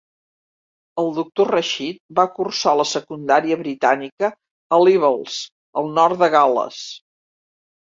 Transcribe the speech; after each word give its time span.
El 1.03 1.11
doctor 1.17 1.51
Rashid 1.55 1.99
va 2.21 2.25
cursar 2.39 2.75
la 2.81 2.87
secundària 2.93 3.61
britànica 3.63 4.33
"A-Levels" 4.81 5.41
al 5.85 5.97
nord 6.03 6.23
de 6.27 6.35
Gal·les. 6.41 6.87